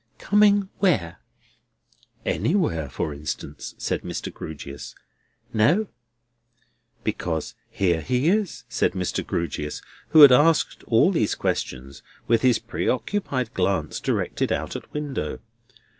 "Coming 0.17 0.67
where?" 0.79 1.19
"Anywhere, 2.25 2.89
for 2.89 3.13
instance?" 3.13 3.75
said 3.77 4.01
Mr. 4.01 4.33
Grewgious. 4.33 4.95
"No." 5.53 5.89
"Because 7.03 7.53
here 7.69 8.01
he 8.01 8.27
is," 8.27 8.63
said 8.67 8.93
Mr. 8.93 9.23
Grewgious, 9.23 9.79
who 10.09 10.21
had 10.21 10.31
asked 10.31 10.83
all 10.87 11.11
these 11.11 11.35
questions, 11.35 12.01
with 12.25 12.41
his 12.41 12.57
preoccupied 12.57 13.53
glance 13.53 13.99
directed 13.99 14.51
out 14.51 14.75
at 14.75 14.91
window. 14.91 15.37